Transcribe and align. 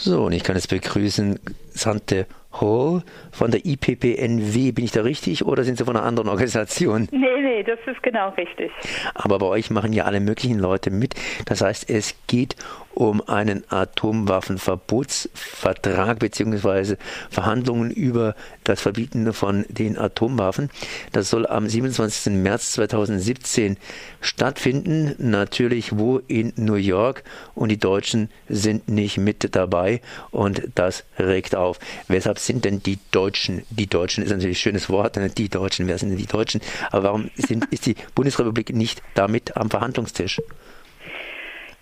So, 0.00 0.26
und 0.26 0.32
ich 0.32 0.44
kann 0.44 0.54
jetzt 0.54 0.70
begrüßen 0.70 1.40
Sante 1.70 2.26
Hall 2.52 3.02
von 3.32 3.50
der 3.50 3.66
IPPNW. 3.66 4.70
Bin 4.70 4.84
ich 4.84 4.92
da 4.92 5.02
richtig 5.02 5.44
oder 5.44 5.64
sind 5.64 5.76
Sie 5.76 5.84
von 5.84 5.96
einer 5.96 6.06
anderen 6.06 6.28
Organisation? 6.28 7.08
Nee, 7.10 7.40
nee, 7.42 7.64
das 7.64 7.80
ist 7.84 8.00
genau 8.04 8.28
richtig. 8.30 8.70
Aber 9.14 9.40
bei 9.40 9.46
euch 9.46 9.70
machen 9.70 9.92
ja 9.92 10.04
alle 10.04 10.20
möglichen 10.20 10.60
Leute 10.60 10.90
mit. 10.90 11.16
Das 11.46 11.62
heißt, 11.62 11.90
es 11.90 12.14
geht 12.28 12.54
um 12.98 13.22
einen 13.28 13.62
Atomwaffenverbotsvertrag 13.68 16.18
bzw. 16.18 16.96
Verhandlungen 17.30 17.92
über 17.92 18.34
das 18.64 18.80
Verbieten 18.80 19.32
von 19.32 19.64
den 19.68 19.96
Atomwaffen. 19.96 20.68
Das 21.12 21.30
soll 21.30 21.46
am 21.46 21.68
27. 21.68 22.32
März 22.32 22.72
2017 22.72 23.76
stattfinden. 24.20 25.14
Natürlich 25.18 25.96
wo 25.96 26.18
in 26.26 26.52
New 26.56 26.74
York 26.74 27.22
und 27.54 27.68
die 27.68 27.78
Deutschen 27.78 28.30
sind 28.48 28.88
nicht 28.88 29.16
mit 29.16 29.54
dabei 29.54 30.00
und 30.32 30.62
das 30.74 31.04
regt 31.20 31.54
auf. 31.54 31.78
Weshalb 32.08 32.40
sind 32.40 32.64
denn 32.64 32.82
die 32.82 32.98
Deutschen, 33.12 33.62
die 33.70 33.86
Deutschen 33.86 34.24
ist 34.24 34.30
natürlich 34.30 34.56
ein 34.56 34.60
schönes 34.60 34.90
Wort, 34.90 35.14
ne? 35.14 35.30
die 35.30 35.48
Deutschen, 35.48 35.86
wer 35.86 35.98
sind 35.98 36.10
denn 36.10 36.18
die 36.18 36.26
Deutschen? 36.26 36.60
Aber 36.90 37.04
warum 37.04 37.30
sind, 37.36 37.66
ist 37.66 37.86
die 37.86 37.94
Bundesrepublik 38.16 38.74
nicht 38.74 39.02
damit 39.14 39.56
am 39.56 39.70
Verhandlungstisch? 39.70 40.40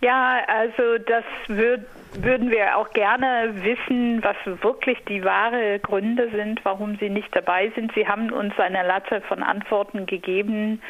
Ja, 0.07 0.41
also 0.47 0.99
das 0.99 1.25
würd, 1.49 1.85
würden 2.21 2.49
wir 2.53 2.77
auch 2.77 2.91
gerne 2.91 3.51
wissen, 3.65 4.23
was 4.23 4.37
wirklich 4.63 5.05
die 5.09 5.25
wahre 5.25 5.81
Gründe 5.81 6.31
sind, 6.31 6.65
warum 6.65 6.97
Sie 6.99 7.11
nicht 7.11 7.35
dabei 7.35 7.73
sind. 7.75 7.93
Sie 7.93 8.07
haben 8.07 8.31
uns 8.31 8.57
eine 8.57 8.87
Latte 8.87 9.21
von 9.23 9.43
Antworten 9.43 10.07
gegeben. 10.07 10.81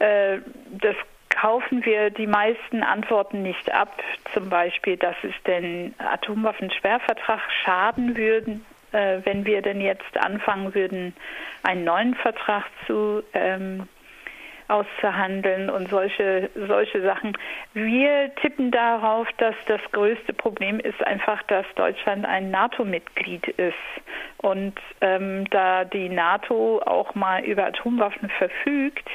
Äh, 0.00 0.38
das 0.72 0.96
kaufen 1.28 1.84
wir 1.84 2.10
die 2.10 2.26
meisten 2.26 2.82
Antworten 2.82 3.42
nicht 3.42 3.72
ab. 3.72 4.02
Zum 4.34 4.48
Beispiel, 4.48 4.96
dass 4.96 5.14
es 5.22 5.40
den 5.46 5.94
Atomwaffensperrvertrag 5.98 7.42
schaden 7.62 8.16
würde, 8.16 8.58
äh, 8.90 9.18
wenn 9.22 9.44
wir 9.44 9.62
denn 9.62 9.80
jetzt 9.80 10.18
anfangen 10.18 10.74
würden, 10.74 11.14
einen 11.62 11.84
neuen 11.84 12.16
Vertrag 12.16 12.64
zu 12.88 13.22
ähm, 13.32 13.86
auszuhandeln 14.70 15.68
und 15.68 15.88
solche, 15.90 16.50
solche 16.54 17.02
Sachen. 17.02 17.36
Wir 17.74 18.34
tippen 18.36 18.70
darauf, 18.70 19.28
dass 19.38 19.54
das 19.66 19.80
größte 19.92 20.32
Problem 20.32 20.80
ist 20.80 21.02
einfach, 21.04 21.42
dass 21.44 21.66
Deutschland 21.74 22.24
ein 22.24 22.50
NATO-Mitglied 22.50 23.48
ist. 23.48 23.74
Und 24.38 24.74
ähm, 25.00 25.48
da 25.50 25.84
die 25.84 26.08
NATO 26.08 26.80
auch 26.84 27.14
mal 27.14 27.44
über 27.44 27.66
Atomwaffen 27.66 28.30
verfügt, 28.30 29.08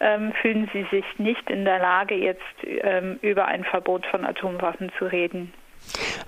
ähm, 0.00 0.32
fühlen 0.40 0.70
sie 0.72 0.86
sich 0.90 1.04
nicht 1.18 1.50
in 1.50 1.64
der 1.64 1.78
Lage, 1.78 2.14
jetzt 2.14 2.42
ähm, 2.64 3.18
über 3.20 3.46
ein 3.46 3.64
Verbot 3.64 4.06
von 4.06 4.24
Atomwaffen 4.24 4.90
zu 4.98 5.06
reden. 5.06 5.52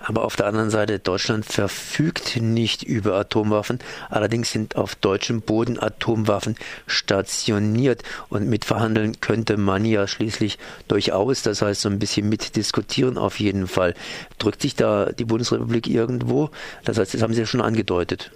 Aber 0.05 0.25
auf 0.25 0.37
der 0.37 0.47
anderen 0.47 0.71
Seite, 0.71 0.99
Deutschland 0.99 1.45
verfügt 1.45 2.41
nicht 2.41 2.83
über 2.83 3.15
Atomwaffen. 3.15 3.79
Allerdings 4.11 4.51
sind 4.51 4.77
auf 4.77 4.95
deutschem 4.95 5.43
Boden 5.43 5.79
Atomwaffen 5.79 6.57
stationiert. 6.87 8.03
Und 8.29 8.49
mit 8.49 8.65
verhandeln 8.65 9.21
könnte 9.21 9.57
man 9.57 9.85
ja 9.85 10.07
schließlich 10.07 10.59
durchaus, 10.89 11.43
das 11.43 11.63
heißt 11.63 11.83
so 11.83 11.89
ein 11.89 11.99
bisschen 11.99 12.29
mitdiskutieren 12.29 13.19
auf 13.19 13.39
jeden 13.39 13.67
Fall. 13.67 13.95
Drückt 14.39 14.63
sich 14.63 14.75
da 14.75 15.13
die 15.13 15.25
Bundesrepublik 15.25 15.87
irgendwo? 15.87 16.51
Das 16.85 16.99
heißt, 16.99 17.15
das 17.15 17.23
haben 17.23 17.33
Sie 17.33 17.41
ja 17.41 17.47
schon 17.47 17.61
angedeutet. 17.61 18.33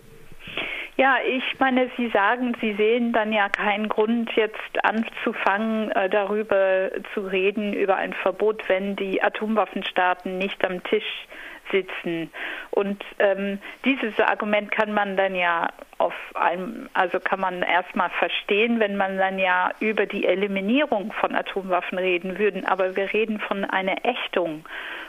Ja, 0.98 1.18
ich 1.28 1.44
meine, 1.58 1.90
Sie 1.98 2.08
sagen, 2.08 2.56
Sie 2.60 2.72
sehen 2.74 3.12
dann 3.12 3.30
ja 3.30 3.50
keinen 3.50 3.88
Grund, 3.88 4.32
jetzt 4.34 4.82
anzufangen, 4.82 5.90
äh, 5.90 6.08
darüber 6.08 6.90
zu 7.12 7.20
reden, 7.20 7.74
über 7.74 7.96
ein 7.96 8.14
Verbot, 8.14 8.66
wenn 8.68 8.96
die 8.96 9.22
Atomwaffenstaaten 9.22 10.38
nicht 10.38 10.64
am 10.64 10.82
Tisch 10.84 11.26
sitzen. 11.70 12.30
Und 12.70 13.02
ähm, 13.18 13.58
dieses 13.84 14.18
Argument 14.20 14.70
kann 14.70 14.92
man 14.92 15.16
dann 15.16 15.34
ja 15.34 15.68
auf 15.98 16.14
einem, 16.34 16.88
also 16.92 17.20
kann 17.20 17.40
man 17.40 17.62
erstmal 17.62 18.10
verstehen, 18.10 18.80
wenn 18.80 18.96
man 18.96 19.16
dann 19.16 19.38
ja 19.38 19.70
über 19.80 20.06
die 20.06 20.26
Eliminierung 20.26 21.12
von 21.12 21.34
Atomwaffen 21.34 21.98
reden 21.98 22.38
würden. 22.38 22.66
Aber 22.66 22.96
wir 22.96 23.12
reden 23.12 23.40
von 23.40 23.64
einer 23.64 24.04
Ächtung. 24.04 24.64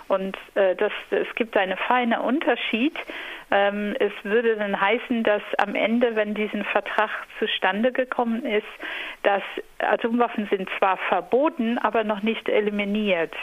Und 0.07 0.37
äh, 0.55 0.75
das, 0.75 0.91
es 1.09 1.27
gibt 1.35 1.57
einen 1.57 1.77
feinen 1.77 2.19
Unterschied 2.19 2.93
ähm, 3.51 3.95
es 3.99 4.11
würde 4.23 4.55
dann 4.57 4.79
heißen, 4.79 5.23
dass 5.23 5.41
am 5.57 5.75
Ende, 5.75 6.15
wenn 6.15 6.33
diesen 6.33 6.65
Vertrag 6.65 7.09
zustande 7.39 7.91
gekommen 7.91 8.43
ist, 8.43 8.65
dass 9.23 9.43
Atomwaffen 9.79 10.47
sind 10.49 10.69
zwar 10.77 10.97
verboten, 10.97 11.77
aber 11.77 12.03
noch 12.03 12.23
nicht 12.23 12.49
eliminiert. 12.49 13.33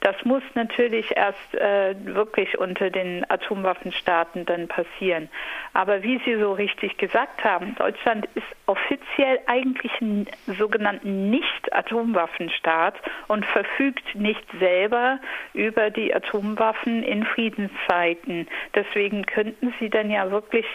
Das 0.00 0.16
muss 0.24 0.42
natürlich 0.54 1.16
erst 1.16 1.54
äh, 1.54 1.94
wirklich 2.04 2.58
unter 2.58 2.90
den 2.90 3.28
Atomwaffenstaaten 3.28 4.46
dann 4.46 4.68
passieren. 4.68 5.28
Aber 5.74 6.02
wie 6.02 6.20
Sie 6.24 6.36
so 6.36 6.52
richtig 6.52 6.96
gesagt 6.96 7.44
haben, 7.44 7.74
Deutschland 7.76 8.28
ist 8.34 8.46
offiziell 8.66 9.40
eigentlich 9.46 9.92
ein 10.00 10.26
sogenannten 10.46 11.30
Nicht-Atomwaffenstaat 11.30 12.94
und 13.28 13.44
verfügt 13.46 14.14
nicht 14.14 14.44
selber 14.58 15.18
über 15.52 15.90
die 15.90 16.14
Atomwaffen 16.14 17.02
in 17.02 17.24
Friedenszeiten. 17.24 18.48
Deswegen 18.74 19.26
könnten 19.52 19.74
Sie 19.80 19.90
dann 19.90 20.10
ja 20.10 20.30
wirklich 20.30 20.66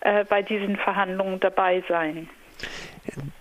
äh, 0.00 0.24
bei 0.24 0.42
diesen 0.42 0.76
Verhandlungen 0.76 1.40
dabei 1.40 1.82
sein. 1.88 2.28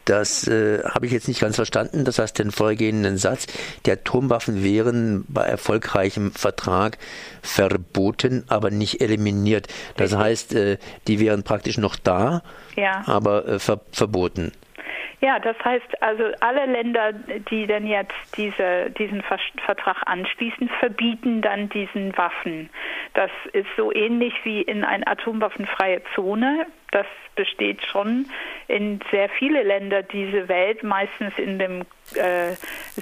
Das 0.05 0.47
äh, 0.47 0.83
habe 0.83 1.05
ich 1.05 1.11
jetzt 1.11 1.27
nicht 1.27 1.39
ganz 1.39 1.55
verstanden. 1.55 2.03
Das 2.03 2.17
heißt, 2.17 2.39
den 2.39 2.51
vorgehenden 2.51 3.17
Satz, 3.17 3.45
die 3.85 3.91
Atomwaffen 3.91 4.63
wären 4.63 5.23
bei 5.27 5.43
erfolgreichem 5.43 6.31
Vertrag 6.31 6.97
verboten, 7.43 8.43
aber 8.47 8.71
nicht 8.71 9.01
eliminiert. 9.01 9.67
Das 9.97 10.15
heißt, 10.15 10.55
äh, 10.55 10.77
die 11.07 11.19
wären 11.19 11.43
praktisch 11.43 11.77
noch 11.77 11.95
da, 11.95 12.41
ja. 12.75 13.03
aber 13.05 13.47
äh, 13.47 13.59
ver 13.59 13.81
verboten. 13.91 14.51
Ja, 15.21 15.37
das 15.37 15.55
heißt 15.63 16.01
also, 16.01 16.23
alle 16.39 16.65
Länder, 16.65 17.13
die 17.13 17.67
denn 17.67 17.85
jetzt 17.85 18.15
diese, 18.37 18.89
diesen 18.89 19.21
Vertrag 19.21 19.97
anschließen, 20.07 20.67
verbieten 20.79 21.43
dann 21.43 21.69
diesen 21.69 22.17
Waffen. 22.17 22.71
Das 23.13 23.29
ist 23.53 23.67
so 23.77 23.93
ähnlich 23.93 24.33
wie 24.43 24.63
in 24.63 24.83
eine 24.83 25.05
atomwaffenfreie 25.05 26.01
Zone. 26.15 26.65
Das 26.89 27.05
besteht 27.35 27.85
schon 27.85 28.25
in 28.67 28.99
sehr 29.11 29.29
viele 29.29 29.61
Länder 29.61 30.01
diese 30.01 30.47
Welt, 30.47 30.81
meistens 30.81 31.37
in 31.37 31.59
dem 31.59 31.81
äh, 32.15 32.55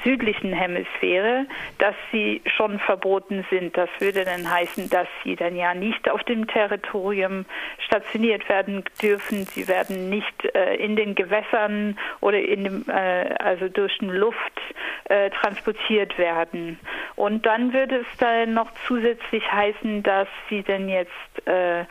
südlichen 0.04 0.54
Hemisphäre, 0.54 1.46
dass 1.78 1.96
sie 2.12 2.42
schon 2.46 2.80
verboten 2.80 3.46
sind. 3.50 3.76
Das 3.76 3.90
würde 4.00 4.26
dann 4.26 4.50
heißen, 4.50 4.90
dass 4.90 5.08
sie 5.24 5.36
dann 5.36 5.56
ja 5.56 5.74
nicht 5.74 6.10
auf 6.10 6.24
dem 6.24 6.48
Territorium 6.48 7.46
stationiert 7.86 8.48
werden 8.50 8.84
dürfen. 9.02 9.46
Sie 9.46 9.68
werden 9.68 10.10
nicht 10.10 10.46
äh, 10.56 10.76
in 10.76 10.96
den 10.96 11.16
Gewässern 11.16 11.98
oder 12.22 12.40
in 12.40 12.64
dem, 12.64 12.86
äh, 12.90 13.34
also 13.40 13.70
durch 13.70 13.98
die 14.00 14.06
Luft 14.06 14.62
äh, 15.06 15.30
transportiert 15.32 16.18
werden. 16.18 16.80
Und 17.16 17.46
dann 17.46 17.74
würde 17.74 17.98
es 17.98 18.18
dann 18.18 18.54
noch 18.54 18.72
zusätzlich 18.88 19.52
heißen, 19.52 20.04
dass 20.04 20.28
sie 20.50 20.64
denn 20.64 20.90
jetzt 20.90 21.48
äh, 21.48 21.86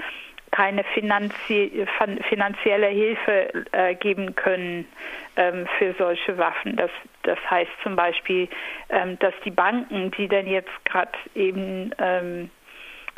keine 0.59 0.83
finanzie 0.83 1.87
finanzielle 2.29 2.89
Hilfe 2.89 3.65
äh, 3.71 3.95
geben 3.95 4.35
können 4.35 4.89
ähm, 5.37 5.69
für 5.79 5.95
solche 5.97 6.37
Waffen. 6.37 6.75
Das, 6.75 6.91
das 7.23 7.39
heißt 7.49 7.71
zum 7.85 7.95
Beispiel, 7.95 8.49
ähm, 8.89 9.17
dass 9.21 9.35
die 9.45 9.53
Banken, 9.53 10.11
die 10.11 10.27
dann 10.27 10.49
jetzt 10.49 10.85
gerade 10.85 11.13
eben 11.37 11.93
ähm, 12.01 12.51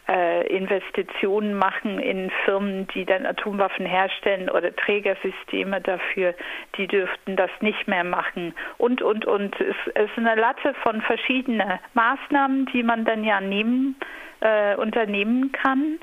äh, 0.06 0.46
Investitionen 0.48 1.54
machen 1.54 1.98
in 1.98 2.30
Firmen, 2.44 2.86
die 2.88 3.06
dann 3.06 3.24
Atomwaffen 3.24 3.86
herstellen 3.86 4.50
oder 4.50 4.76
Trägersysteme 4.76 5.80
dafür, 5.80 6.34
die 6.76 6.88
dürften 6.88 7.36
das 7.36 7.50
nicht 7.60 7.88
mehr 7.88 8.04
machen. 8.04 8.54
Und, 8.76 9.00
und, 9.00 9.24
und. 9.24 9.58
Es, 9.58 9.76
es 9.94 10.10
ist 10.10 10.18
eine 10.18 10.34
Latte 10.34 10.74
von 10.82 11.00
verschiedenen 11.00 11.78
Maßnahmen, 11.94 12.66
die 12.66 12.82
man 12.82 13.06
dann 13.06 13.24
ja 13.24 13.40
nehmen, 13.40 13.96
äh, 14.40 14.74
unternehmen 14.74 15.52
kann. 15.52 15.98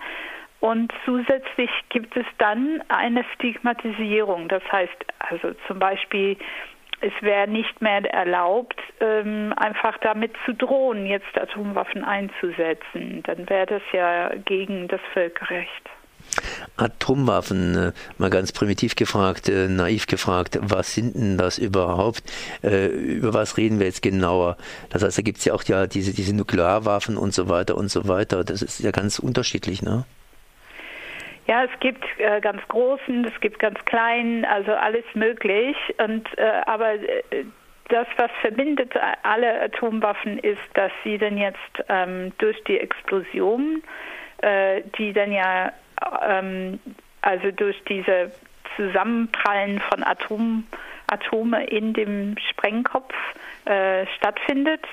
Und 0.60 0.92
zusätzlich 1.06 1.70
gibt 1.90 2.18
es 2.18 2.26
dann 2.40 2.82
eine 2.88 3.24
Stigmatisierung. 3.36 4.48
Das 4.48 4.64
heißt 4.72 5.06
also 5.20 5.54
zum 5.68 5.80
Beispiel, 5.80 6.38
es 7.02 7.14
wäre 7.22 7.48
nicht 7.48 7.80
mehr 7.82 8.04
erlaubt, 8.12 8.80
ähm, 9.00 9.54
einfach 9.56 9.98
damit 10.00 10.34
zu 10.46 10.54
drohen, 10.54 11.06
jetzt 11.06 11.38
Atomwaffen 11.38 12.04
einzusetzen. 12.04 13.22
Dann 13.24 13.48
wäre 13.50 13.68
das 13.68 13.82
ja 13.94 14.30
gegen 14.46 14.88
das 14.88 15.02
Völkerrecht. 15.14 15.90
Atomwaffen, 16.76 17.76
äh, 17.76 17.92
mal 18.18 18.30
ganz 18.30 18.52
primitiv 18.52 18.96
gefragt, 18.96 19.50
äh, 19.50 19.68
naiv 19.68 20.08
gefragt, 20.08 20.60
was 20.62 20.94
sind 20.94 21.16
denn 21.16 21.38
das 21.38 21.58
überhaupt? 21.58 22.24
Äh, 22.64 22.88
über 22.88 23.34
was 23.34 23.58
reden 23.58 23.80
wir 23.80 23.86
jetzt 23.86 24.02
genauer? 24.02 24.58
Das 24.90 25.04
heißt, 25.04 25.18
da 25.18 25.22
gibt 25.22 25.38
es 25.38 25.46
ja 25.46 25.54
auch 25.54 25.64
ja 25.64 25.88
diese, 25.88 26.14
diese 26.14 26.36
Nuklearwaffen 26.36 27.18
und 27.18 27.34
so 27.34 27.48
weiter 27.48 27.78
und 27.78 27.90
so 27.90 28.08
weiter. 28.08 28.44
Das 28.44 28.62
ist 28.62 28.80
ja 28.80 28.92
ganz 28.92 29.20
unterschiedlich, 29.20 29.82
ne? 29.82 30.06
Ja, 31.48 31.64
es 31.64 31.80
gibt 31.80 32.04
äh, 32.18 32.42
ganz 32.42 32.62
großen, 32.68 33.26
es 33.26 33.40
gibt 33.40 33.60
ganz 33.60 33.84
kleinen, 33.86 34.46
also 34.46 34.74
alles 34.74 35.06
möglich. 35.14 35.78
Und 35.98 36.26
äh, 36.38 36.62
aber 36.66 36.94
äh, 36.94 37.46
das, 37.90 38.08
was 38.18 38.30
verbindet 38.42 38.94
alle 39.24 39.62
Atomwaffen, 39.62 40.40
ist, 40.40 40.60
dass 40.74 40.92
sie 41.06 41.18
dann 41.18 41.38
jetzt 41.38 41.58
ähm, 41.88 42.34
durch 42.38 42.62
die 42.66 42.80
Explosion 42.80 43.82
äh, 44.40 44.82
die 44.98 45.14
dann 45.14 45.32
ja 45.32 45.72
ähm, 46.22 46.80
also 47.22 47.52
durch 47.52 47.82
diese 47.86 48.32
Zusammenprallen 48.76 49.82
von 49.90 50.04
Atom, 50.04 50.68
Atome 51.08 51.66
in 51.66 51.94
dem 51.94 52.36
Sprengkopf 52.38 53.14
äh, 53.66 54.06
stattfindet, 54.18 54.86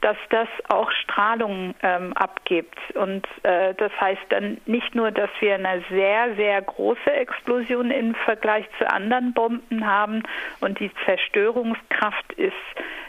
dass 0.00 0.16
das 0.30 0.48
auch 0.68 0.90
Strahlung 0.90 1.74
ähm, 1.82 2.12
abgibt. 2.14 2.78
Und 2.94 3.26
äh, 3.42 3.74
das 3.74 3.92
heißt 4.00 4.22
dann 4.30 4.58
nicht 4.66 4.94
nur, 4.94 5.10
dass 5.10 5.30
wir 5.40 5.54
eine 5.54 5.82
sehr, 5.90 6.34
sehr 6.36 6.62
große 6.62 7.12
Explosion 7.12 7.90
im 7.90 8.14
Vergleich 8.14 8.66
zu 8.78 8.90
anderen 8.90 9.32
Bomben 9.32 9.86
haben 9.86 10.22
und 10.60 10.80
die 10.80 10.90
Zerstörungskraft 11.04 12.32
ist, 12.34 12.52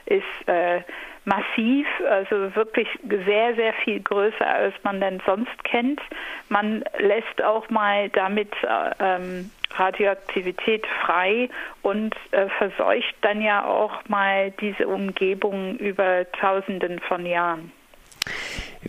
ist 0.06 0.48
äh, 0.48 0.82
massiv, 1.26 1.88
also 2.10 2.56
wirklich 2.56 2.88
sehr, 3.26 3.56
sehr 3.56 3.74
viel 3.84 4.02
größer, 4.02 4.46
als 4.46 4.74
man 4.84 5.00
denn 5.00 5.22
sonst 5.26 5.64
kennt. 5.64 6.02
Man 6.50 6.84
lässt 6.98 7.42
auch 7.44 7.70
mal 7.70 8.10
damit 8.10 8.52
äh, 8.64 8.92
ähm, 9.00 9.50
Radioaktivität 9.76 10.86
frei 11.06 11.50
und 11.82 12.16
äh, 12.32 12.48
verseucht 12.58 13.16
dann 13.22 13.42
ja 13.42 13.66
auch 13.66 14.08
mal 14.08 14.52
diese 14.52 14.88
Umgebung 14.88 15.78
über 15.78 16.30
Tausenden 16.34 17.00
von 17.00 17.26
Jahren. 17.26 17.72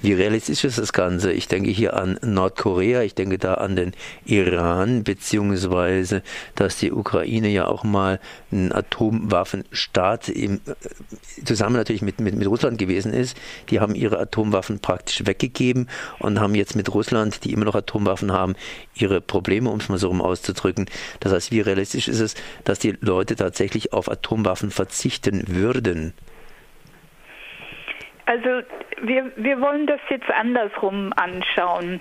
Wie 0.05 0.13
realistisch 0.13 0.65
ist 0.65 0.77
das 0.77 0.93
Ganze? 0.93 1.33
Ich 1.33 1.49
denke 1.49 1.71
hier 1.71 1.95
an 1.95 2.19
Nordkorea, 2.21 3.01
ich 3.01 3.15
denke 3.15 3.39
da 3.39 3.55
an 3.55 3.75
den 3.75 3.93
Iran, 4.27 5.03
beziehungsweise, 5.03 6.23
dass 6.57 6.77
die 6.77 6.93
Ukraine 6.93 7.49
ja 7.49 7.67
auch 7.67 7.85
mal 7.85 8.21
ein 8.53 8.71
Atomwaffenstaat 8.71 10.29
im, 10.29 10.61
äh, 10.67 11.45
zusammen 11.47 11.77
natürlich 11.77 12.03
mit, 12.03 12.21
mit, 12.21 12.35
mit 12.35 12.47
Russland 12.47 12.77
gewesen 12.77 13.15
ist. 13.15 13.35
Die 13.71 13.81
haben 13.81 13.95
ihre 13.95 14.19
Atomwaffen 14.19 14.79
praktisch 14.79 15.27
weggegeben 15.27 15.89
und 16.19 16.39
haben 16.39 16.55
jetzt 16.55 16.77
mit 16.77 16.93
Russland, 16.93 17.43
die 17.43 17.55
immer 17.55 17.65
noch 17.65 17.75
Atomwaffen 17.75 18.31
haben, 18.31 18.57
ihre 18.95 19.23
Probleme, 19.23 19.71
um 19.71 19.81
es 19.81 19.89
mal 19.89 19.97
so 19.97 20.09
rum 20.09 20.21
auszudrücken. 20.21 20.85
Das 21.21 21.33
heißt, 21.33 21.51
wie 21.51 21.63
realistisch 21.63 22.09
ist 22.09 22.21
es, 22.21 22.35
dass 22.65 22.79
die 22.79 22.95
Leute 23.01 23.37
tatsächlich 23.37 23.95
auf 23.95 24.11
Atomwaffen 24.11 24.71
verzichten 24.71 25.45
würden? 25.47 26.13
Also 28.27 28.63
wir, 29.07 29.33
wir 29.37 29.61
wollen 29.61 29.87
das 29.87 30.01
jetzt 30.09 30.31
andersrum 30.31 31.13
anschauen. 31.17 32.01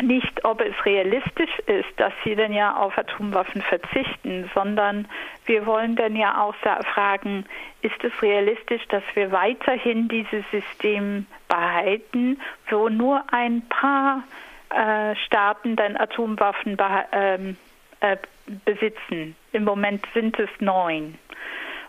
Nicht, 0.00 0.44
ob 0.44 0.60
es 0.60 0.74
realistisch 0.86 1.58
ist, 1.66 1.88
dass 1.96 2.12
sie 2.22 2.36
denn 2.36 2.52
ja 2.52 2.76
auf 2.76 2.96
Atomwaffen 2.96 3.62
verzichten, 3.62 4.48
sondern 4.54 5.08
wir 5.46 5.66
wollen 5.66 5.96
dann 5.96 6.14
ja 6.14 6.40
auch 6.40 6.54
fragen, 6.94 7.44
ist 7.82 8.04
es 8.04 8.12
realistisch, 8.22 8.86
dass 8.90 9.02
wir 9.14 9.32
weiterhin 9.32 10.06
dieses 10.06 10.44
System 10.52 11.26
behalten, 11.48 12.40
wo 12.70 12.88
nur 12.88 13.24
ein 13.32 13.62
paar 13.68 14.22
äh, 14.70 15.16
Staaten 15.26 15.74
dann 15.74 15.96
Atomwaffen 15.96 16.76
ähm, 17.10 17.56
äh, 17.98 18.16
besitzen? 18.64 19.34
Im 19.50 19.64
Moment 19.64 20.06
sind 20.14 20.38
es 20.38 20.50
neun. 20.60 21.18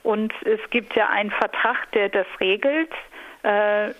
Und 0.02 0.34
es 0.45 0.62
gibt 0.72 0.95
ja 0.95 1.10
einen 1.10 1.30
Vertrag, 1.30 1.92
der 1.92 2.10
das 2.10 2.25
regelt 2.40 2.90
äh, 3.44 3.92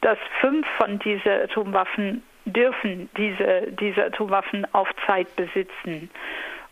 dass 0.00 0.18
fünf 0.40 0.66
von 0.78 0.98
diesen 0.98 1.30
Atomwaffen 1.30 2.22
dürfen 2.44 3.08
diese, 3.16 3.68
diese 3.72 4.06
Atomwaffen 4.06 4.66
auf 4.72 4.88
Zeit 5.06 5.34
besitzen. 5.36 6.10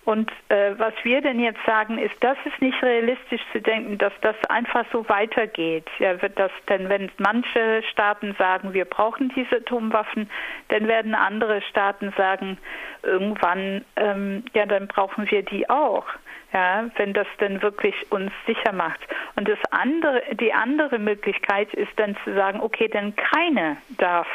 Und 0.04 0.32
äh, 0.48 0.72
was 0.78 0.94
wir 1.02 1.20
denn 1.20 1.38
jetzt 1.38 1.62
sagen, 1.66 1.98
ist, 1.98 2.14
das 2.20 2.38
ist 2.46 2.62
nicht 2.62 2.82
realistisch 2.82 3.42
zu 3.52 3.60
denken, 3.60 3.98
dass 3.98 4.14
das 4.22 4.36
einfach 4.48 4.86
so 4.90 5.06
weitergeht. 5.10 5.84
Ja, 5.98 6.22
wird 6.22 6.38
das 6.38 6.50
denn, 6.66 6.88
wenn 6.88 7.10
manche 7.18 7.82
Staaten 7.92 8.34
sagen, 8.38 8.72
wir 8.72 8.86
brauchen 8.86 9.30
diese 9.36 9.56
Atomwaffen, 9.56 10.30
dann 10.68 10.88
werden 10.88 11.14
andere 11.14 11.60
Staaten 11.60 12.14
sagen, 12.16 12.56
irgendwann, 13.02 13.84
ähm, 13.96 14.44
ja, 14.54 14.64
dann 14.64 14.88
brauchen 14.88 15.30
wir 15.30 15.42
die 15.42 15.68
auch 15.68 16.06
ja, 16.52 16.88
wenn 16.96 17.12
das 17.12 17.26
denn 17.40 17.62
wirklich 17.62 17.94
uns 18.10 18.32
sicher 18.46 18.72
macht. 18.72 19.00
Und 19.36 19.48
das 19.48 19.58
andere, 19.70 20.22
die 20.34 20.52
andere 20.52 20.98
Möglichkeit 20.98 21.72
ist 21.74 21.92
dann 21.96 22.16
zu 22.24 22.34
sagen, 22.34 22.60
okay, 22.60 22.88
denn 22.88 23.14
keine 23.16 23.76
darf 23.98 24.26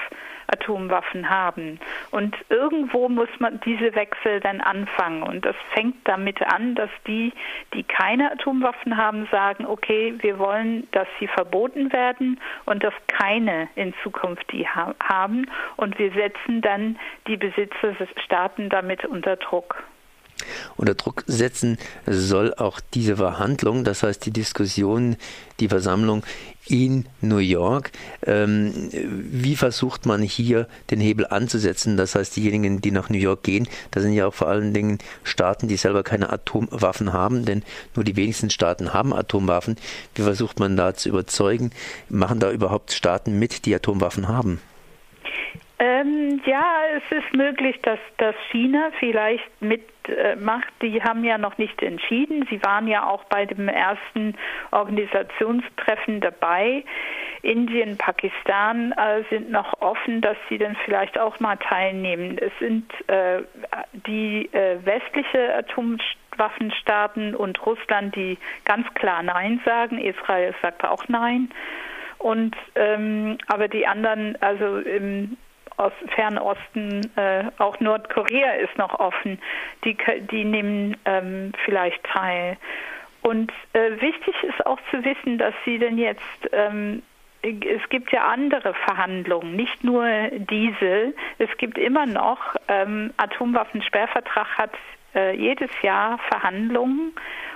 Atomwaffen 0.48 1.30
haben. 1.30 1.80
Und 2.12 2.36
irgendwo 2.50 3.10
muss 3.10 3.30
man 3.40 3.60
diese 3.62 3.96
Wechsel 3.96 4.40
dann 4.40 4.62
anfangen. 4.62 5.24
Und 5.24 5.46
das 5.46 5.56
fängt 5.74 5.96
damit 6.08 6.42
an, 6.42 6.76
dass 6.76 6.90
die, 7.08 7.34
die 7.74 7.84
keine 7.84 8.32
Atomwaffen 8.32 8.98
haben, 8.98 9.28
sagen, 9.32 9.66
okay, 9.66 10.14
wir 10.20 10.40
wollen, 10.40 10.88
dass 10.92 11.08
sie 11.20 11.28
verboten 11.28 11.92
werden 11.92 12.40
und 12.66 12.84
dass 12.84 12.94
keine 13.08 13.68
in 13.76 13.94
Zukunft 14.04 14.52
die 14.52 14.68
ha 14.68 14.94
haben. 15.02 15.50
Und 15.78 15.98
wir 15.98 16.12
setzen 16.12 16.62
dann 16.62 17.00
die 17.28 17.38
Besitzerstaaten 17.38 18.70
damit 18.70 19.06
unter 19.06 19.38
Druck. 19.38 19.84
Unter 20.78 20.96
Druck 20.96 21.24
setzen 21.28 21.78
soll 22.06 22.54
auch 22.54 22.80
diese 22.94 23.18
Verhandlung, 23.18 23.84
das 23.84 24.04
heißt 24.04 24.26
die 24.26 24.32
Diskussion, 24.32 25.18
die 25.60 25.70
Versammlung 25.70 26.24
in 26.68 27.06
New 27.22 27.38
York. 27.38 27.92
Ähm, 28.26 28.90
wie 28.92 29.56
versucht 29.56 30.06
man 30.06 30.22
hier 30.22 30.68
den 30.90 31.00
Hebel 31.00 31.28
anzusetzen? 31.28 31.98
Das 31.98 32.16
heißt, 32.16 32.36
diejenigen, 32.36 32.82
die 32.82 32.92
nach 32.92 33.10
New 33.10 33.18
York 33.18 33.44
gehen, 33.44 33.68
da 33.92 34.02
sind 34.02 34.14
ja 34.14 34.28
auch 34.28 34.34
vor 34.34 34.48
allen 34.48 34.74
Dingen 34.74 35.00
Staaten, 35.24 35.68
die 35.68 35.78
selber 35.78 36.04
keine 36.04 36.32
Atomwaffen 36.32 37.14
haben, 37.14 37.46
denn 37.46 37.64
nur 37.96 38.06
die 38.06 38.16
wenigsten 38.16 38.50
Staaten 38.50 38.94
haben 38.94 39.14
Atomwaffen. 39.14 39.76
Wie 40.16 40.22
versucht 40.24 40.60
man 40.60 40.78
da 40.78 40.94
zu 40.94 41.10
überzeugen? 41.10 41.72
Machen 42.10 42.40
da 42.40 42.52
überhaupt 42.52 42.92
Staaten 42.94 43.38
mit, 43.40 43.66
die 43.66 43.76
Atomwaffen 43.76 44.28
haben? 44.28 44.60
Ähm, 45.84 46.40
ja, 46.46 46.64
es 46.96 47.18
ist 47.18 47.34
möglich, 47.34 47.78
dass, 47.82 48.00
dass 48.18 48.36
China 48.52 48.92
vielleicht 49.00 49.44
mitmacht. 49.60 50.72
Äh, 50.80 50.88
die 50.88 51.04
haben 51.04 51.26
ja 51.26 51.38
noch 51.38 51.58
nicht 51.58 51.82
entschieden. 51.82 52.48
Sie 52.50 52.64
waren 52.64 52.88
ja 52.88 53.06
auch 53.06 53.26
bei 53.26 53.46
dem 53.46 53.68
ersten 53.68 54.36
Organisationstreffen 54.72 56.22
dabei. 56.22 56.86
Indien, 57.42 57.98
Pakistan 57.98 58.94
äh, 58.94 59.24
sind 59.30 59.52
noch 59.52 59.82
offen, 59.82 60.22
dass 60.22 60.38
sie 60.48 60.58
dann 60.58 60.78
vielleicht 60.86 61.20
auch 61.20 61.42
mal 61.42 61.58
teilnehmen. 61.58 62.38
Es 62.38 62.54
sind 62.60 62.90
äh, 63.10 63.42
die 64.08 64.46
äh, 64.54 64.78
westliche 64.86 65.54
Atomwaffenstaaten 65.54 67.36
und 67.36 67.66
Russland, 67.66 68.16
die 68.16 68.38
ganz 68.64 68.88
klar 68.94 69.22
Nein 69.22 69.60
sagen. 69.66 69.98
Israel 69.98 70.56
sagt 70.62 70.86
auch 70.86 71.10
Nein. 71.10 71.50
Und 72.20 72.56
ähm, 72.76 73.38
aber 73.48 73.68
die 73.68 73.86
anderen, 73.86 74.42
also 74.42 74.78
im 74.78 75.36
aus 75.84 75.94
Fernosten, 76.16 77.02
äh, 77.16 77.46
auch 77.58 77.80
Nordkorea 77.80 78.54
ist 78.54 78.78
noch 78.78 79.00
offen, 79.00 79.40
die, 79.84 79.98
die 80.32 80.46
nehmen 80.46 80.98
ähm, 81.06 81.52
vielleicht 81.66 82.04
teil. 82.04 82.58
Und 83.22 83.52
äh, 83.74 84.02
wichtig 84.02 84.36
ist 84.44 84.66
auch 84.66 84.80
zu 84.92 85.04
wissen, 85.04 85.38
dass 85.38 85.54
sie 85.66 85.80
denn 85.80 85.98
jetzt, 85.98 86.22
ähm, 86.52 87.02
es 87.42 87.90
gibt 87.90 88.12
ja 88.12 88.26
andere 88.26 88.74
Verhandlungen, 88.74 89.56
nicht 89.56 89.84
nur 89.84 90.06
diese, 90.32 91.14
es 91.38 91.50
gibt 91.58 91.78
immer 91.78 92.06
noch, 92.06 92.56
ähm, 92.68 93.14
Atomwaffensperrvertrag 93.18 94.58
hat 94.58 94.72
äh, 95.16 95.36
jedes 95.36 95.70
Jahr 95.82 96.20
Verhandlungen. 96.30 97.14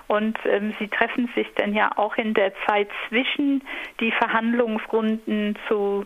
Und 0.08 0.38
ähm, 0.46 0.74
sie 0.80 0.88
treffen 0.88 1.30
sich 1.36 1.48
dann 1.56 1.74
ja 1.74 1.92
auch 1.98 2.16
in 2.16 2.34
der 2.34 2.54
Zeit 2.66 2.88
zwischen 3.10 3.62
die 4.00 4.12
Verhandlungsrunden 4.12 5.58
zu 5.68 6.06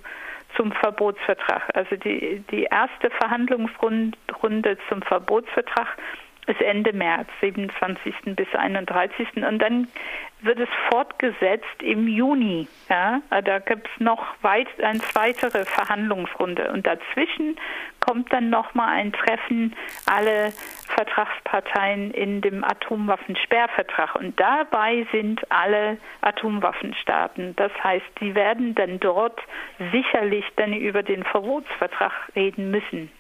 zum 0.55 0.71
Verbotsvertrag. 0.71 1.63
Also 1.73 1.95
die, 1.95 2.43
die 2.51 2.63
erste 2.63 3.09
Verhandlungsrunde 3.19 4.77
zum 4.89 5.01
Verbotsvertrag 5.03 5.97
ist 6.51 6.61
Ende 6.61 6.93
März, 6.93 7.27
27. 7.39 8.35
bis 8.35 8.47
31. 8.53 9.27
Und 9.37 9.59
dann 9.59 9.87
wird 10.41 10.59
es 10.59 10.69
fortgesetzt 10.89 11.81
im 11.81 12.07
Juni. 12.07 12.67
Ja, 12.89 13.21
da 13.43 13.59
gibt 13.59 13.87
es 13.87 13.99
noch 13.99 14.23
weit, 14.41 14.67
eine 14.81 14.99
weitere 15.13 15.65
Verhandlungsrunde. 15.65 16.71
Und 16.71 16.85
dazwischen 16.87 17.57
kommt 17.99 18.33
dann 18.33 18.49
nochmal 18.49 18.89
ein 18.95 19.13
Treffen 19.13 19.75
alle 20.05 20.51
Vertragsparteien 20.87 22.11
in 22.11 22.41
dem 22.41 22.63
Atomwaffensperrvertrag. 22.63 24.15
Und 24.15 24.39
dabei 24.39 25.05
sind 25.11 25.39
alle 25.51 25.97
Atomwaffenstaaten. 26.21 27.55
Das 27.55 27.71
heißt, 27.83 28.05
die 28.19 28.35
werden 28.35 28.75
dann 28.75 28.99
dort 28.99 29.39
sicherlich 29.91 30.45
dann 30.55 30.73
über 30.73 31.03
den 31.03 31.23
Verbotsvertrag 31.23 32.11
reden 32.35 32.71
müssen. 32.71 33.11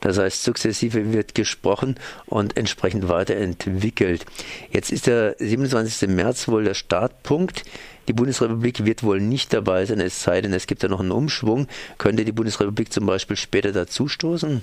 Das 0.00 0.18
heißt, 0.18 0.42
sukzessive 0.42 1.12
wird 1.12 1.34
gesprochen 1.34 1.96
und 2.26 2.56
entsprechend 2.56 3.08
weiterentwickelt. 3.08 4.26
Jetzt 4.70 4.90
ist 4.90 5.06
der 5.06 5.34
27. 5.38 6.08
März 6.08 6.48
wohl 6.48 6.64
der 6.64 6.74
Startpunkt. 6.74 7.64
Die 8.08 8.12
Bundesrepublik 8.12 8.84
wird 8.84 9.02
wohl 9.02 9.20
nicht 9.20 9.52
dabei 9.52 9.84
sein, 9.84 10.00
es 10.00 10.22
sei 10.22 10.40
denn, 10.40 10.52
es 10.52 10.66
gibt 10.66 10.82
da 10.82 10.88
noch 10.88 11.00
einen 11.00 11.12
Umschwung. 11.12 11.68
Könnte 11.98 12.24
die 12.24 12.32
Bundesrepublik 12.32 12.92
zum 12.92 13.06
Beispiel 13.06 13.36
später 13.36 13.72
dazustoßen? 13.72 14.62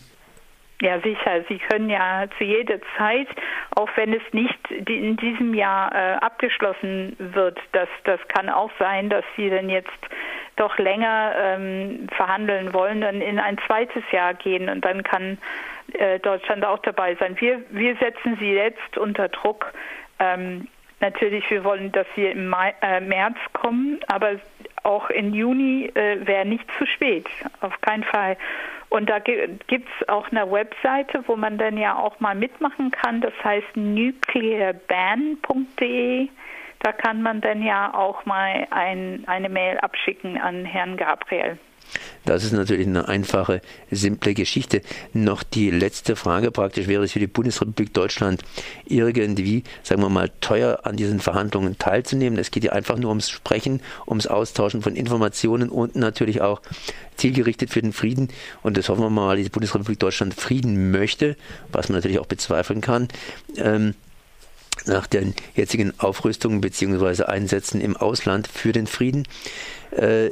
Ja, 0.82 1.00
sicher. 1.00 1.44
Sie 1.50 1.58
können 1.58 1.90
ja 1.90 2.26
zu 2.38 2.44
jeder 2.44 2.80
Zeit, 2.98 3.28
auch 3.76 3.90
wenn 3.96 4.14
es 4.14 4.22
nicht 4.32 4.60
in 4.70 5.18
diesem 5.18 5.56
Jahr 5.56 5.92
äh, 5.92 6.18
abgeschlossen 6.18 7.16
wird, 7.18 7.58
das, 7.72 7.90
das 8.04 8.20
kann 8.28 8.48
auch 8.50 8.70
sein, 8.78 9.10
dass 9.10 9.26
Sie 9.36 9.50
dann 9.50 9.70
jetzt 9.70 9.90
doch 10.58 10.78
länger 10.78 11.34
ähm, 11.38 12.08
verhandeln 12.16 12.74
wollen, 12.74 13.02
dann 13.02 13.22
in 13.22 13.40
ein 13.40 13.58
zweites 13.66 14.04
Jahr 14.12 14.34
gehen 14.34 14.70
und 14.70 14.84
dann 14.84 15.04
kann 15.04 15.38
äh, 15.94 16.20
Deutschland 16.20 16.66
auch 16.66 16.80
dabei 16.80 17.16
sein. 17.16 17.36
Wir, 17.40 17.62
wir 17.70 17.96
setzen 17.98 18.38
sie 18.40 18.54
jetzt 18.54 18.98
unter 18.98 19.30
Druck. 19.30 19.72
Ähm, 20.20 20.68
natürlich, 21.00 21.50
wir 21.50 21.64
wollen, 21.64 21.92
dass 21.92 22.08
sie 22.16 22.26
im 22.26 22.50
Mai, 22.50 22.74
äh, 22.82 23.00
März 23.00 23.38
kommen, 23.54 24.00
aber 24.08 24.34
auch 24.84 25.10
im 25.10 25.34
Juni 25.34 25.92
äh, 25.94 26.26
wäre 26.26 26.46
nicht 26.46 26.66
zu 26.78 26.86
spät, 26.86 27.26
auf 27.62 27.80
keinen 27.82 28.04
Fall. 28.04 28.38
Und 28.90 29.10
da 29.10 29.20
gibt 29.20 29.50
es 29.70 30.08
auch 30.08 30.32
eine 30.32 30.50
Webseite, 30.50 31.22
wo 31.28 31.36
man 31.36 31.58
dann 31.58 31.78
ja 31.78 31.98
auch 31.98 32.22
mal 32.22 32.36
mitmachen 32.36 32.90
kann. 32.92 33.20
Das 33.20 33.34
heißt 33.44 33.76
nuclearban.de. 33.76 36.30
Da 36.80 36.92
kann 36.92 37.22
man 37.22 37.42
dann 37.42 37.64
ja 37.64 37.94
auch 37.94 38.26
mal 38.26 38.68
ein, 38.70 39.24
eine 39.28 39.50
Mail 39.50 39.78
abschicken 39.80 40.38
an 40.38 40.66
Herrn 40.66 40.98
Gabriel. 40.98 41.58
Das 42.26 42.44
ist 42.44 42.52
natürlich 42.52 42.88
eine 42.88 43.08
einfache, 43.08 43.62
simple 43.90 44.34
Geschichte. 44.34 44.82
Noch 45.14 45.44
die 45.44 45.72
letzte 45.72 46.16
Frage 46.16 46.52
praktisch, 46.52 46.88
wäre 46.88 47.04
es 47.04 47.14
für 47.14 47.20
die 47.20 47.28
Bundesrepublik 47.28 47.94
Deutschland 47.94 48.44
irgendwie, 48.86 49.64
sagen 49.84 50.02
wir 50.02 50.10
mal, 50.10 50.30
teuer 50.42 50.82
an 50.84 50.98
diesen 50.98 51.20
Verhandlungen 51.20 51.78
teilzunehmen? 51.78 52.38
Es 52.38 52.52
geht 52.52 52.66
ja 52.66 52.74
einfach 52.74 52.98
nur 52.98 53.10
ums 53.10 53.30
Sprechen, 53.30 53.82
ums 54.06 54.28
Austauschen 54.28 54.82
von 54.82 54.96
Informationen 54.96 55.70
und 55.70 55.96
natürlich 55.96 56.42
auch 56.42 56.62
zielgerichtet 57.16 57.70
für 57.70 57.82
den 57.82 57.94
Frieden. 57.94 58.30
Und 58.62 58.78
das 58.78 58.90
hoffen 58.90 59.04
wir 59.04 59.10
mal, 59.10 59.38
die 59.38 59.50
Bundesrepublik 59.50 60.00
Deutschland 60.00 60.34
Frieden 60.34 60.92
möchte, 60.92 61.38
was 61.72 61.88
man 61.88 61.98
natürlich 61.98 62.20
auch 62.20 62.26
bezweifeln 62.26 62.82
kann. 62.82 63.08
Ähm, 63.56 63.96
nach 64.86 65.08
den 65.08 65.34
jetzigen 65.56 65.94
Aufrüstungen 66.00 66.62
bzw. 66.62 67.24
Einsätzen 67.24 67.82
im 67.82 67.98
Ausland 67.98 68.48
für 68.48 68.72
den 68.72 68.88
Frieden. 68.88 69.28
Äh, 69.92 70.30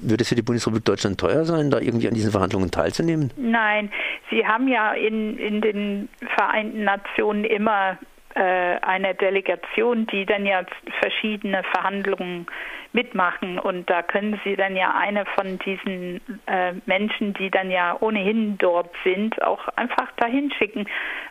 wird 0.00 0.20
es 0.20 0.28
für 0.28 0.34
die 0.34 0.42
Bundesrepublik 0.42 0.84
Deutschland 0.84 1.18
teuer 1.18 1.44
sein, 1.44 1.70
da 1.70 1.80
irgendwie 1.80 2.08
an 2.08 2.14
diesen 2.14 2.30
Verhandlungen 2.30 2.70
teilzunehmen? 2.70 3.32
Nein, 3.36 3.90
Sie 4.30 4.46
haben 4.46 4.68
ja 4.68 4.92
in, 4.92 5.36
in 5.38 5.60
den 5.60 6.08
Vereinten 6.36 6.84
Nationen 6.84 7.44
immer 7.44 7.98
äh, 8.34 8.40
eine 8.40 9.14
Delegation, 9.14 10.06
die 10.06 10.26
dann 10.26 10.46
ja 10.46 10.62
verschiedene 11.00 11.62
Verhandlungen 11.64 12.46
mitmachen 12.94 13.58
und 13.58 13.90
da 13.90 14.02
können 14.02 14.40
Sie 14.44 14.54
dann 14.54 14.76
ja 14.76 14.94
eine 14.96 15.26
von 15.26 15.58
diesen 15.58 16.20
äh, 16.46 16.72
Menschen, 16.86 17.34
die 17.34 17.50
dann 17.50 17.70
ja 17.70 17.96
ohnehin 18.00 18.56
dort 18.58 18.90
sind, 19.02 19.42
auch 19.42 19.66
einfach 19.76 20.12
dahin 20.16 20.52
schicken. 20.52 20.86